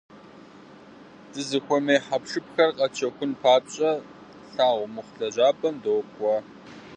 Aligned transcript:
Дызыхуэмей 1.31 1.99
хьэпшыпхэр 2.05 2.71
къэтщэхун 2.77 3.31
папщӏэ, 3.41 3.91
тлъагъу 4.51 4.87
мыхъу 4.93 5.17
лэжьапӏэм 5.19 5.75
докӏуэ. 5.83 6.35